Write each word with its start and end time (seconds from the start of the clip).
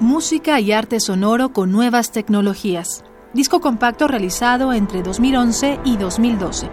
Música 0.00 0.60
y 0.60 0.72
arte 0.72 1.00
sonoro 1.00 1.54
con 1.54 1.72
nuevas 1.72 2.12
tecnologías. 2.12 3.02
Disco 3.32 3.62
compacto 3.62 4.06
realizado 4.06 4.74
entre 4.74 5.02
2011 5.02 5.80
y 5.86 5.96
2012. 5.96 6.68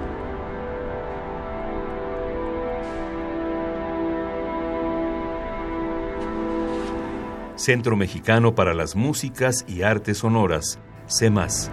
Centro 7.55 7.95
Mexicano 7.95 8.55
para 8.55 8.73
las 8.73 8.97
Músicas 8.97 9.63
y 9.69 9.83
Artes 9.83 10.17
Sonoras, 10.17 10.79
CEMAS. 11.07 11.71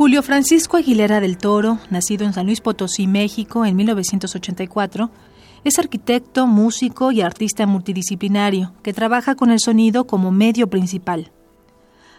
Julio 0.00 0.22
Francisco 0.22 0.78
Aguilera 0.78 1.20
del 1.20 1.36
Toro, 1.36 1.78
nacido 1.90 2.24
en 2.24 2.32
San 2.32 2.46
Luis 2.46 2.62
Potosí, 2.62 3.06
México, 3.06 3.66
en 3.66 3.76
1984, 3.76 5.10
es 5.62 5.78
arquitecto, 5.78 6.46
músico 6.46 7.12
y 7.12 7.20
artista 7.20 7.66
multidisciplinario 7.66 8.72
que 8.82 8.94
trabaja 8.94 9.34
con 9.34 9.50
el 9.50 9.60
sonido 9.60 10.06
como 10.06 10.30
medio 10.30 10.70
principal. 10.70 11.32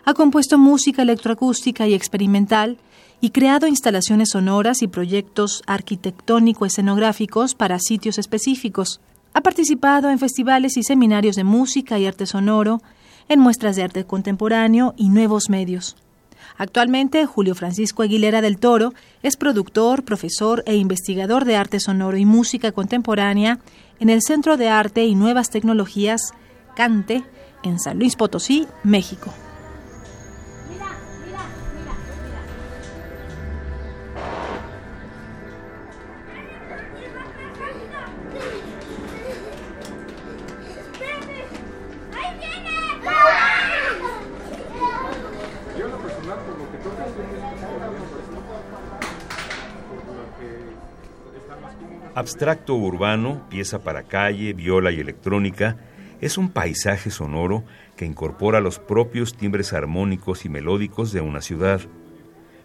Ha 0.06 0.14
compuesto 0.14 0.60
música 0.60 1.02
electroacústica 1.02 1.88
y 1.88 1.96
experimental 1.96 2.78
y 3.20 3.32
creado 3.32 3.66
instalaciones 3.66 4.30
sonoras 4.30 4.84
y 4.84 4.88
proyectos 4.88 5.64
arquitectónico-escenográficos 5.66 7.56
para 7.56 7.80
sitios 7.80 8.20
específicos. 8.20 9.02
Ha 9.34 9.42
participado 9.42 10.12
en 10.12 10.20
festivales 10.20 10.78
y 10.78 10.84
seminarios 10.84 11.36
de 11.36 11.46
música 11.46 11.98
y 11.98 12.06
arte 12.06 12.28
sonoro, 12.28 12.80
en 13.28 13.40
muestras 13.40 13.76
de 13.76 13.82
arte 13.82 14.06
contemporáneo 14.06 14.94
y 14.98 15.10
nuevos 15.10 15.50
medios. 15.50 15.96
Actualmente, 16.62 17.26
Julio 17.26 17.56
Francisco 17.56 18.04
Aguilera 18.04 18.40
del 18.40 18.60
Toro 18.60 18.94
es 19.24 19.36
productor, 19.36 20.04
profesor 20.04 20.62
e 20.68 20.76
investigador 20.76 21.44
de 21.44 21.56
arte 21.56 21.80
sonoro 21.80 22.18
y 22.18 22.26
música 22.26 22.72
contemporánea 22.72 23.58
en 24.00 24.12
el 24.12 24.22
Centro 24.22 24.58
de 24.58 24.70
Arte 24.70 25.06
y 25.06 25.16
Nuevas 25.16 25.50
Tecnologías 25.50 26.36
Cante 26.76 27.24
en 27.64 27.80
San 27.80 27.98
Luis 27.98 28.16
Potosí, 28.16 28.68
México. 28.84 29.34
Abstracto 52.14 52.76
urbano, 52.76 53.48
pieza 53.50 53.80
para 53.84 54.04
calle, 54.04 54.54
viola 54.54 54.92
y 54.92 55.00
electrónica, 55.00 55.78
es 56.20 56.38
un 56.38 56.50
paisaje 56.50 57.10
sonoro 57.10 57.64
que 57.96 58.06
incorpora 58.06 58.60
los 58.60 58.80
propios 58.80 59.36
timbres 59.36 59.74
armónicos 59.74 60.46
y 60.46 60.50
melódicos 60.50 61.14
de 61.14 61.22
una 61.22 61.42
ciudad. 61.42 61.82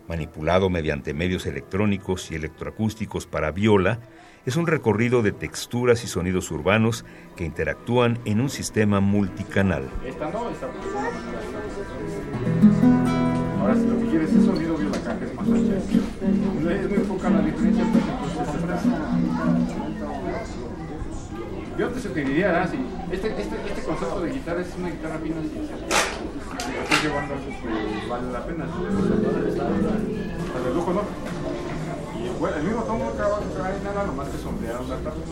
Manipulado 0.08 0.68
mediante 0.68 1.14
medios 1.14 1.46
electrónicos 1.46 2.30
y 2.30 2.34
electroacústicos 2.34 3.26
para 3.26 3.52
viola, 3.52 4.00
es 4.46 4.56
un 4.56 4.66
recorrido 4.66 5.22
de 5.22 5.32
texturas 5.32 6.04
y 6.04 6.06
sonidos 6.06 6.50
urbanos 6.50 7.04
que 7.34 7.44
interactúan 7.44 8.18
en 8.24 8.40
un 8.40 8.48
sistema 8.48 9.00
multicanal. 9.00 9.88
Ahora, 13.60 13.74
si 13.74 13.86
lo 13.86 13.98
que 13.98 14.06
quieres 14.06 14.32
es 14.32 14.44
sonido, 14.44 14.76
viola 14.76 14.96
es 14.96 15.34
más 15.34 15.48
ancha. 15.48 15.76
Es 15.76 16.90
muy 16.90 16.98
poca 17.06 17.30
la 17.30 17.40
diferencia. 17.42 17.84
Yo 21.78 21.88
te 21.88 22.00
sugeriría, 22.00 22.62
¿ah? 22.62 22.68
este, 23.12 23.28
este, 23.28 23.56
este 23.68 23.82
concepto 23.82 24.20
de 24.20 24.32
guitarra 24.32 24.62
es 24.62 24.68
una 24.78 24.88
guitarra 24.88 25.18
fina, 25.18 25.36
si 25.42 25.58
estás 25.58 27.02
llevando 27.02 27.34
pues, 27.34 28.08
vale 28.08 28.32
la 28.32 28.46
pena. 28.46 28.64
Hasta 28.64 30.60
de 30.60 30.74
lujo, 30.74 30.92
¿no? 30.92 31.02
Y 32.18 32.38
bueno, 32.38 32.56
el 32.56 32.62
mismo 32.62 32.82
tomo 32.82 33.10
trabaja 33.10 33.42
nada, 33.84 34.06
nomás 34.06 34.28
que 34.28 34.38
sombrearon 34.38 34.88
la 34.88 34.96
tabla. 34.96 35.22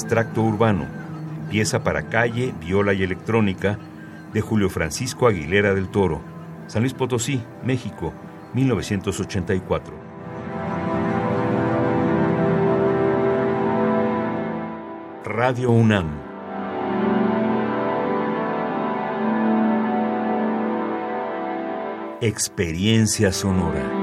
Abstracto 0.00 0.40
Urbano, 0.42 0.86
pieza 1.50 1.84
para 1.84 2.08
calle, 2.08 2.54
viola 2.58 2.94
y 2.94 3.02
electrónica 3.02 3.78
de 4.32 4.40
Julio 4.40 4.70
Francisco 4.70 5.26
Aguilera 5.26 5.74
del 5.74 5.90
Toro, 5.90 6.22
San 6.68 6.80
Luis 6.80 6.94
Potosí, 6.94 7.42
México, 7.62 8.14
1984. 8.54 9.94
Radio 15.22 15.70
UNAM. 15.70 16.08
Experiencia 22.22 23.32
sonora. 23.32 23.99